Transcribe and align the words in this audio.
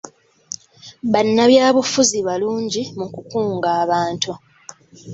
Bannabyabufuzi 1.11 2.17
balungi 2.27 2.81
mu 2.99 3.07
kukunga 3.13 3.69
abantu. 3.83 4.31